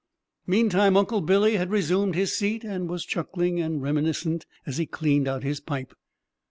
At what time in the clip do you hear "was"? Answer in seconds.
2.89-3.05